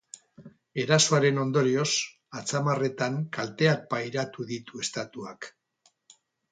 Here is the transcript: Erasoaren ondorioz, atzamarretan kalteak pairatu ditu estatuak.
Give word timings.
Erasoaren 0.83 1.37
ondorioz, 1.41 1.85
atzamarretan 2.41 3.21
kalteak 3.39 3.87
pairatu 3.95 4.51
ditu 4.55 4.87
estatuak. 4.87 5.55